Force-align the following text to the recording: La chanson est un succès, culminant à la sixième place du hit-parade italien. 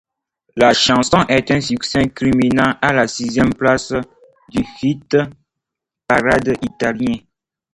La 0.55 0.73
chanson 0.73 1.21
est 1.29 1.51
un 1.51 1.61
succès, 1.61 2.09
culminant 2.09 2.75
à 2.81 2.91
la 2.91 3.07
sixième 3.07 3.53
place 3.53 3.93
du 4.49 4.63
hit-parade 4.81 6.53
italien. 6.63 7.17